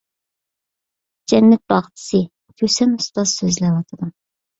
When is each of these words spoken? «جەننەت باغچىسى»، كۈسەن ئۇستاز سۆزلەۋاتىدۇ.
«جەننەت 1.33 1.61
باغچىسى»، 1.73 2.21
كۈسەن 2.61 2.95
ئۇستاز 2.97 3.35
سۆزلەۋاتىدۇ. 3.43 4.09